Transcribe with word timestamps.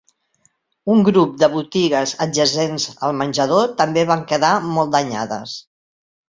Un 0.93 1.01
grup 1.09 1.35
de 1.43 1.49
botigues 1.55 2.13
adjacents 2.25 2.87
al 3.09 3.13
menjador 3.19 3.69
també 3.83 4.07
van 4.13 4.25
quedar 4.33 4.53
molt 4.71 4.97
danyades. 4.99 5.55